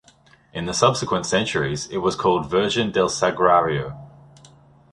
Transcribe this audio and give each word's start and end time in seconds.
In 0.51 0.65
the 0.65 0.73
subsequent 0.73 1.27
centuries, 1.27 1.85
it 1.89 1.97
was 1.99 2.15
called 2.15 2.49
Virgen 2.49 2.91
del 2.91 3.07
Sagrario. 3.07 4.09